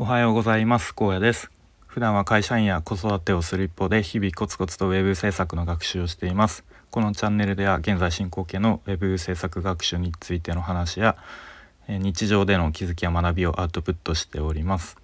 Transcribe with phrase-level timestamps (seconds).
[0.00, 0.94] おはようございます。
[0.94, 1.50] 高野です。
[1.88, 6.62] 普段は会社員や子育てをする一方で日々コツコツとウェブ制作の学習をしています。
[6.92, 11.16] このチャンネルでは現在進行形のウェブ制作学習についての話や
[11.88, 14.96] 日常での気づきや学びをアウトプットしております。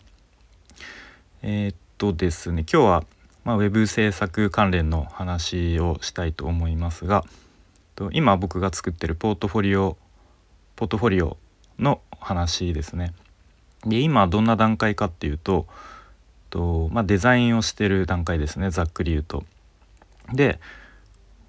[1.43, 3.05] えー、っとですね今日は
[3.43, 7.25] まあ、ウェブ制作関連の話をしたいと思いますが
[8.13, 9.97] 今僕が作ってるポートフォリオ
[10.77, 11.37] ポートフォリオ
[11.81, 13.13] の話ですね。
[13.87, 15.67] で今どんな段階かっていうと
[16.51, 19.45] と、まあ、デザインをしてる段階ですねざっくり言うと。
[20.33, 20.61] で、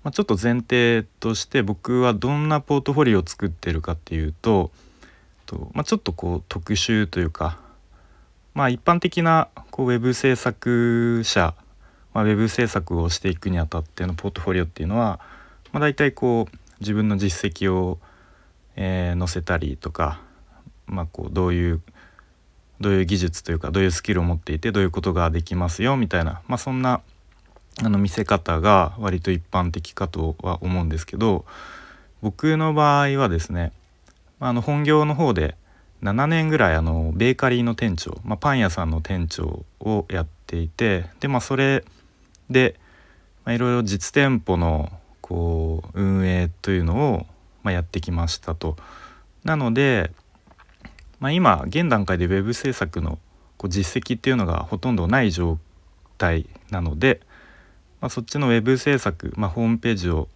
[0.04, 4.72] まあ、ちょっと前提として僕はどんなポートフォリオを作ってるかっていうと
[5.46, 7.60] と、まあ、ちょっとこう特殊というか、
[8.54, 11.54] まあ、一般的なこうウェブ制作者、
[12.14, 15.20] まあ、ウェブ制作をしていくにあたってのポートフォリオっていうのは、
[15.72, 18.00] まあ、大体こう自分の実績を、
[18.76, 20.20] えー、載せたりとか、
[20.88, 21.82] まあ、こうどういう
[22.82, 27.02] どういう技術というかどういうスキルを持っていてどういうことができますよみたいな、まあ、そんな
[27.82, 31.46] あの見せ方が割と一般的かとは思うんですけど
[32.22, 33.72] 僕の場合はですね
[34.40, 35.56] あの本業の方で
[36.04, 41.84] 7年ぐらいあのベーカリーの店長、まあ、パン屋さんの店長をやっていてでまあそれ
[42.50, 42.80] で
[43.48, 47.26] いろいろ実店舗のこう運営というのを、
[47.64, 48.76] ま、やってきましたと。
[49.44, 50.12] なので
[51.26, 53.18] まあ、今現段階で web 制作の
[53.58, 55.58] こう実績っていうのがほとんどない状
[56.20, 57.20] 態なので、
[58.00, 60.28] まあ、そっちの web 制作、まあ、ホームページを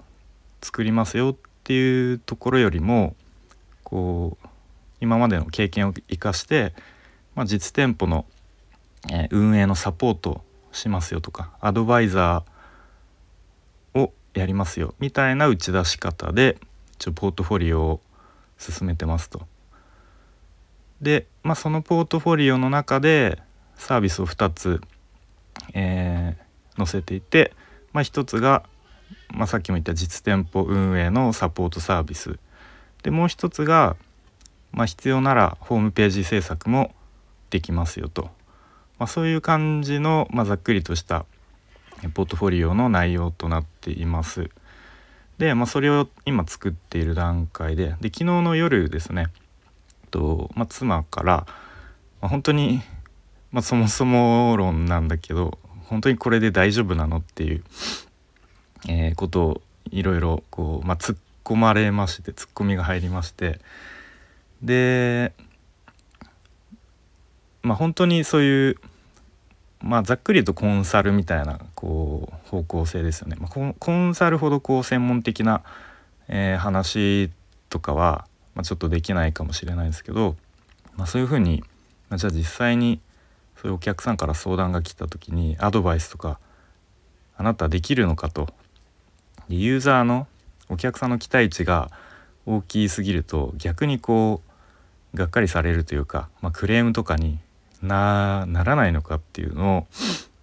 [0.63, 3.15] 作りますよっていうところよりも
[3.83, 4.47] こう
[4.99, 6.73] 今までの経験を生かして、
[7.35, 8.25] まあ、実店舗の、
[9.11, 16.57] え、運営のサポートしますよとかアドバイザーをやりますよみたいな打ち出し方で
[16.95, 18.01] 一応ポートフォリオを
[18.57, 19.45] 進めてますと。
[21.01, 23.41] で、まあ、そのポートフォリオの中で
[23.75, 24.81] サービスを2つ、
[25.73, 27.53] えー、載せていて、
[27.93, 28.63] まあ、1つが、
[29.29, 32.37] まあ、さっきも言った実店舗運営のサポートサービス
[33.03, 33.95] でもう1つが、
[34.71, 36.93] まあ、必要ならホームページ制作も
[37.49, 38.29] できますよと、
[38.97, 41.25] まあ、そういう感じの、まあ、ざっくりとした
[42.13, 44.49] ポートフォリオの内容となっています。
[45.37, 49.27] で、まあ、それを今作っている段階でで昨日の夜ですね
[50.09, 51.45] と、まあ、妻から、
[52.21, 52.81] まあ、本当に、
[53.51, 57.63] まあ、そもそも論なんだけど本当にこれで大丈夫なのっていう、
[58.87, 59.61] えー、ことを
[59.91, 63.59] いろいろこう、まあ、突っ込まれまして突っ込みが入りまして
[64.61, 65.33] で
[67.61, 68.77] まあ本当にそういう
[69.81, 73.37] まあざっくり言うとコンサルみたいなこう方向性ですよね。
[73.39, 75.63] まあ、コンサルほどこう専門的な、
[76.27, 77.31] えー、話
[77.69, 78.27] とかは
[78.59, 80.35] まあ、ちょっとできないかもしれないですけど、
[80.97, 81.63] まあ、そういうふうに、
[82.09, 82.99] まあ、じゃあ実際に
[83.55, 86.41] そういうお客さんから相談が来た時にアドバイスとか
[87.37, 88.49] あなたできるのかと
[89.47, 90.27] ユーザーの
[90.67, 91.89] お客さんの期待値が
[92.45, 94.41] 大きすぎると逆にこ
[95.13, 97.39] うがっかりされるというか、まあ、クレームとかに
[97.81, 99.87] ならないのかっていうのを、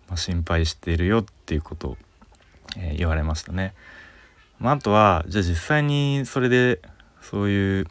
[0.09, 1.97] まあ、心配しているよっていうことを、
[2.79, 3.75] えー、言われましたね。
[4.59, 6.81] まあ、あとはじゃあ実際にそれで
[7.21, 7.87] そういう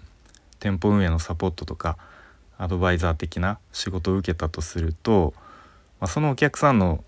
[0.65, 1.95] 店舗運営のサポートとか
[2.57, 5.35] アドバイザー的な仕事を受けたとすると、
[5.99, 7.03] まあ、そのお客さんの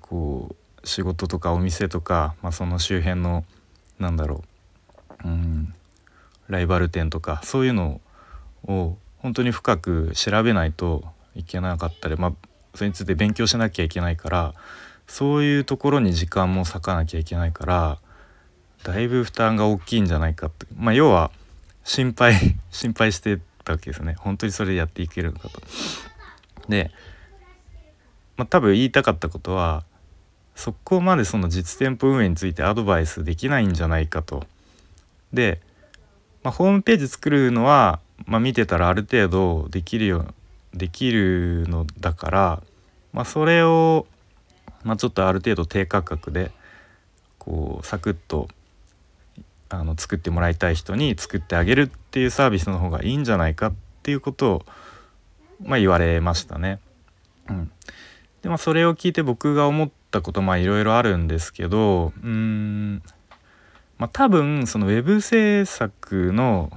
[0.00, 3.44] こう仕事とかお店とか、まあ、その周辺の
[4.00, 4.42] なんだろ
[5.24, 5.72] ううん
[6.48, 8.00] ライバル店とかそういうの
[8.66, 11.04] を本当に深く調べないと
[11.36, 12.32] いけなかったり、まあ、
[12.74, 14.54] それについて勉強しなきゃいけないから
[15.06, 17.98] そういうところに時間も割かなきゃいけないから
[18.82, 21.30] だいぶ負担が大きいんじゃないかって、まあ、要は
[21.86, 25.62] 心配 心配してたわけですね本当にそれやっていけるのかと。
[26.68, 26.90] で、
[28.36, 29.84] まあ、多分言いたかったことは
[30.56, 34.46] そこまでその実店舗運営についてアドバイスできないんじゃないかと。
[35.32, 35.60] で、
[36.42, 40.26] まあ、ホームページ作るのは、まあ、見てたらある程度できるよ
[40.74, 42.62] できるのだから、
[43.12, 44.06] まあ、それを、
[44.82, 46.50] まあ、ちょっとある程度低価格で
[47.38, 48.48] こうサクッと
[49.68, 54.66] あの作ってもらいたい人に作ってあげるっていうサービスの方がいいんじゃないかっていうことを、
[55.62, 56.78] まあ、言われましたね。
[57.48, 57.70] うん、
[58.42, 63.02] でまあそれを聞いて僕が思ったことまあいろいろあるんですけどうん
[63.98, 66.70] まあ多分そのウェブ制作の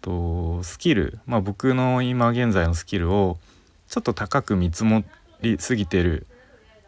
[0.00, 3.38] とスキルまあ僕の今現在のスキルを
[3.88, 5.04] ちょっと高く見積も
[5.42, 6.26] りすぎてる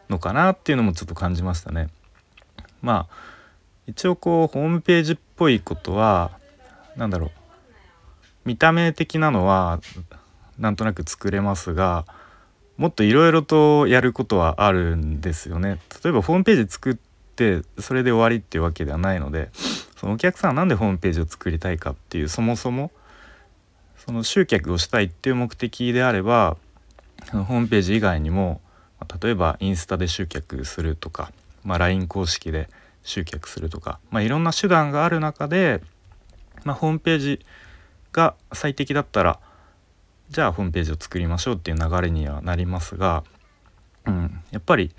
[0.09, 1.89] のかなっていうのもちょっと感じましたね。
[2.81, 3.32] まあ
[3.87, 6.31] 一応こうホームページっぽいことは
[6.95, 7.31] 何だろう
[8.45, 9.79] 見た目的なのは
[10.57, 12.05] なんとなく作れますが
[12.77, 15.79] もっといろいろとやることはあるんですよね。
[16.03, 16.95] 例えばホームページ作っ
[17.35, 19.49] てそれで終わりっていうわけではないので
[19.97, 22.91] そのお客さんは何でホームページを作りたいかっていうそもそも
[23.97, 26.57] その集客をしたいっていう目的であれば
[27.31, 28.59] ホームページ以外にも
[29.21, 31.31] 例えばインスタで集客するとか、
[31.63, 32.69] まあ、LINE 公式で
[33.03, 35.81] 集客するとか、まあ、いろんな手段がある中で、
[36.63, 37.45] まあ、ホームページ
[38.11, 39.39] が最適だったら
[40.29, 43.23] じゃあホームページを作りましょうっていう流れにはなりますが、
[44.05, 44.91] うん、やっぱり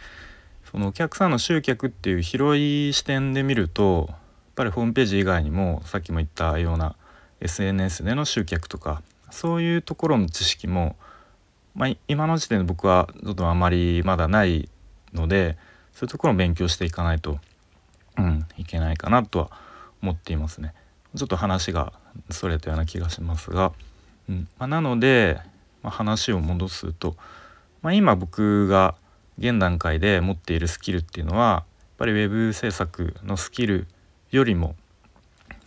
[0.70, 4.18] そのお客さんの集客っていう広い視点で見るとやっ
[4.56, 6.96] ぱりホームページ以外にもさっきも言ったような
[7.40, 10.96] SNS での集客とかそういうところの知識も、
[11.74, 14.68] まあ、今の時点で僕はちょっとあまりまだない
[15.12, 15.56] ので
[15.92, 17.38] そういうところを勉強していかないと、
[18.18, 19.50] うん、いけないかなとは
[20.02, 20.74] 思っていますね。
[21.16, 21.92] ちょっと話が
[22.30, 23.72] それたような気がしますが、
[24.28, 25.40] うんまあ、なので、
[25.82, 27.16] まあ、話を戻すと、
[27.82, 28.94] まあ、今僕が
[29.38, 31.64] 現段階で持っているスキルっていうのはやっ
[31.98, 33.86] ぱり web 制作のスキル
[34.30, 34.74] よりも、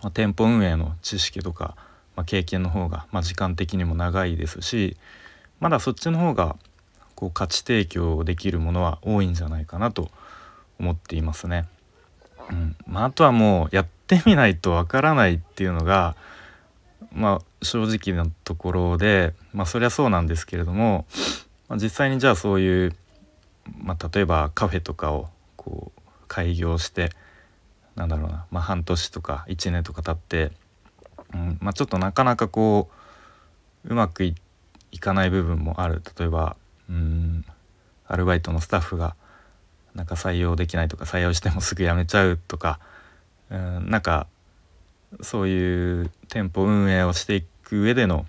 [0.01, 1.75] まあ、店舗運営の知識とか、
[2.15, 4.97] まあ、経験の方が、まあ、時間的にも長いですし
[5.59, 6.57] まだそっちの方が
[7.15, 10.09] こう価値提供できるものは多いんじゃないかなと
[10.79, 11.65] 思っていますね。
[12.51, 12.75] うん。
[12.87, 16.15] まあ、あとはもうやってみないとわからないっていうのが
[17.11, 21.05] まあ正直なところでまあそりゃそうなんですけれども、
[21.67, 22.95] まあ、実際にじゃあそういう、
[23.79, 27.09] まあ、例えばカフェとかをこう開業して
[27.95, 30.51] なんだろうな、まあ、半年とか1年とか経って、
[31.33, 32.89] うんまあ、ちょっとなかなかこ
[33.85, 34.35] ううまくい
[34.99, 36.01] かない部分もある。
[36.17, 36.55] 例えば
[36.89, 37.45] うん
[38.07, 39.15] アルバイトのスタッフが
[39.97, 42.79] なんか採用できないとか採用してもすぐ辞めちゃうとか
[43.49, 44.27] うんなんか
[45.21, 48.25] そういう店舗運営をしていく上での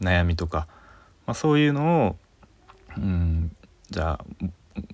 [0.00, 0.66] 悩みとか、
[1.26, 2.16] まあ、そういうのを、
[2.96, 3.54] うん、
[3.90, 4.24] じゃあ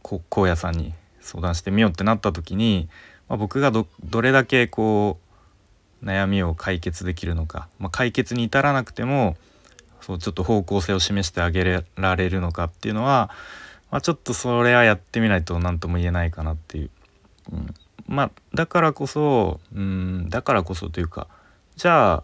[0.03, 2.89] 高野さんに相談してみようってなった時に、
[3.29, 3.87] まあ、僕がど
[4.21, 5.19] れだけこ
[6.03, 9.37] う悩みを解決できるのか、まあ、解決に至らなくても
[10.01, 13.31] そうちょっと方向性を示してあげられるのかっていうのは、
[13.91, 16.91] まあ、ちょっとそれはやってみないと何とも言えないかなっていう。
[17.53, 17.75] うん
[18.09, 21.29] まあだからこそうんだからこそというか
[21.77, 22.23] じゃあ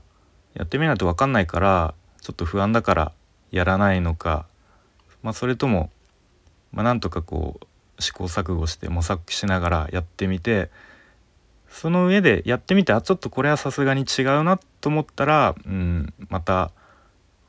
[0.54, 3.12] やってみないと分かんないからちょっと不安だから
[3.50, 4.46] やらないのか、
[5.22, 5.90] まあ、それとも、
[6.72, 10.70] まあ、なんとかこう試行錯誤して模索しながらやってみて
[11.68, 16.70] その上でやってみてあちょっとこれはさすがに違うなと思ったら、うん、また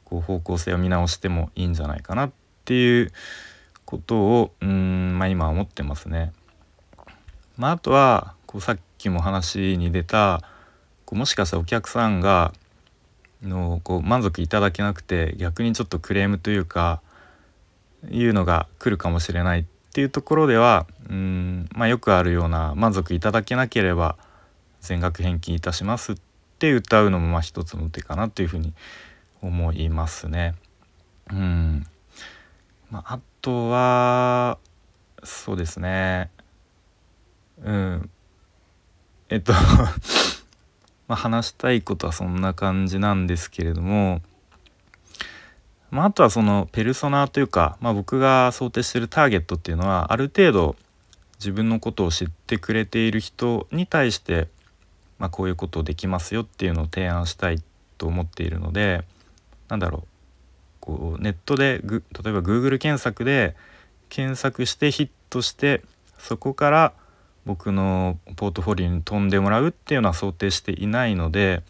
[0.06, 2.32] こう方向性を見直してもいいんじゃないかなっ
[2.66, 3.12] ていう
[3.94, 6.34] ことをうん、まあ、今思ってますね。
[7.58, 10.42] まあ、あとはこうさっきも話に出た
[11.06, 12.54] こうもしかしたらお客さんが
[13.44, 17.02] のこう満足いただけなくて逆にちょっとクレームというか
[18.10, 24.18] いうのが来るかもしれないっていうところではうん、まあ、よくあるような満足いただけなければ
[24.82, 26.16] 全額返金いたしますっ
[26.58, 28.74] て歌うのもまあ一つの手かなというふうに
[29.44, 30.56] 思いますね。
[31.30, 31.86] うん
[32.94, 34.60] まあ、あとは
[35.24, 36.30] そうですね。
[37.64, 38.10] うん。
[39.30, 39.52] えっと
[41.10, 44.22] まあ話したいことはそんな感じなんですけれども、
[45.90, 50.76] まあ、あとはそのペルソナというか、まあ、僕が想定してるターゲットっていうのはある程度
[51.40, 54.50] 自分のことを知ってくれている人に対して、
[55.18, 57.64] まあ、こういうことできますよっていうのを提案したい
[57.98, 59.04] と思っているので
[59.68, 60.13] なんだろう。
[60.84, 62.02] こうネットで例え
[62.34, 63.56] ば Google 検索で
[64.10, 65.82] 検索してヒットして
[66.18, 66.92] そこから
[67.46, 71.64] 僕のポートフォリオに飛んでもらうっていうのは想定していないので、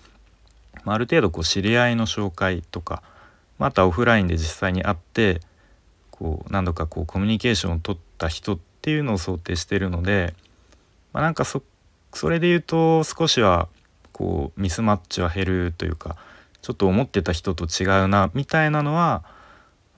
[0.83, 3.03] まあ、る程度こう知り合いの紹介とか
[3.59, 5.41] またオフラインで実際に会って
[6.09, 10.33] こう何度かこうコミュニケーションを取った人っていうのを想定してるので、
[11.13, 11.61] まあ、なんかそ
[12.15, 13.67] それで言うと少しは
[14.11, 16.17] こうミスマッチは減るというか
[16.63, 19.23] ちょっと思ってた人と違うなみたいなのは、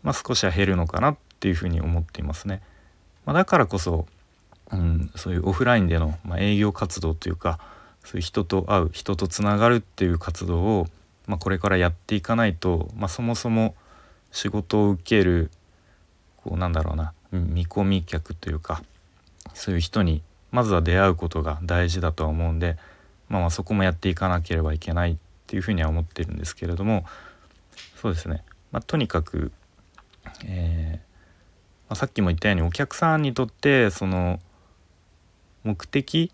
[0.03, 2.62] まあ、少しは減るのかなっていうふうに思っていますね。
[3.25, 4.05] まあ、だからこそ
[4.72, 7.60] うん、そういうオフラインでの、まあ、営業活動というか
[8.03, 10.88] そういう人と会う人とつながるっていう活動を、
[11.27, 13.75] まあ、これからやっていかないと、まあ、そもそも
[14.31, 15.50] 仕事を受ける
[16.38, 18.84] こうなんだろうな見込み客というか
[19.53, 22.77] そういう人にまずは出会うことが大事だとは思うんで、
[23.29, 25.17] まあ、まあそこもやっていかなければいけない
[25.55, 27.05] っていうふうには思ってるんですけれども
[28.01, 29.51] そうですね、まあ、とにかく、
[30.45, 31.09] えー
[31.89, 34.39] まあ、さっきも言ったようにお客さんにとってその
[35.63, 36.31] 目的、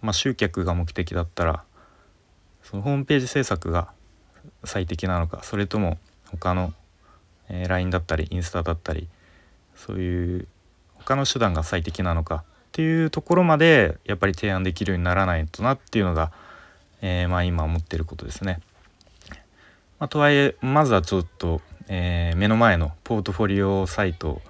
[0.00, 1.64] まあ、集客が目的だったら
[2.62, 3.88] そのホームページ制作が
[4.64, 5.98] 最適なのかそれとも
[6.30, 6.72] 他の
[7.52, 9.08] えー、LINE だったりインスタだったり
[9.76, 10.48] そういう
[10.94, 16.32] 他の手段が最適なのかっていうところまでやっぱり提案できるようにならないとなっていうのが、
[17.02, 18.60] えー、まあ今思ってることですね。
[19.98, 24.42] まあ、とはいえまずはちょっと、えー、目の前のポートフォリオサイトを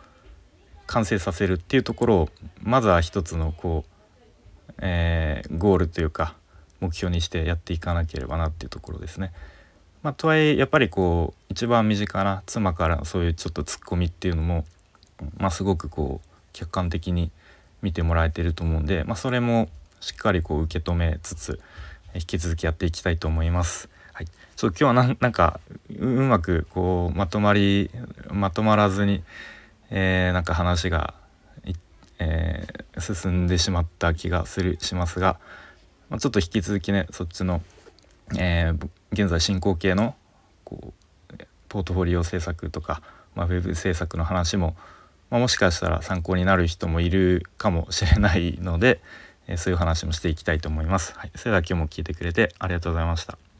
[0.86, 2.28] 完成させるっていうところを
[2.62, 6.36] まずは一つのこう、えー、ゴールというか
[6.80, 9.32] 目標にしてやっていかなければなっていうところですね。
[10.02, 14.64] まあ、とはいえやっぱりこう一番身近な妻からそういうちょっとツッコミっていうのも、
[15.36, 17.30] まあ、すごくこう客観的に
[17.82, 19.68] 見てもらえてると思うんで、まあ、それも
[20.00, 21.60] しっかりこう受け止めつつ
[22.14, 23.88] 引き続きやっていきたいと思います。
[24.12, 25.60] はい、ちょっと今日はなんか
[25.98, 27.90] うまくこうまとまり
[28.30, 29.22] まとまらずに、
[29.90, 31.14] えー、なんか話が、
[32.18, 35.38] えー、進んでしまった気がするしますが、
[36.10, 37.62] まあ、ちょっと引き続きねそっちの、
[38.38, 40.14] えー、現在進行形の
[40.64, 40.92] こう
[41.68, 43.00] ポートフォリオ制作とか、
[43.34, 44.76] まあ、ウェブ制作の話も、
[45.30, 49.00] まあ、もしかしたら参考になる人もいるかもしれないので、
[49.52, 51.14] え、そういう話もしていきたいと思います。
[51.16, 53.51] はい、それでは今日も聞いてくれてありがとうございました。